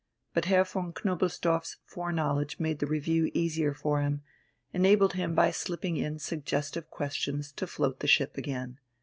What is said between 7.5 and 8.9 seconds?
to float the ship again.